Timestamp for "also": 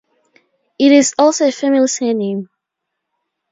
1.19-1.47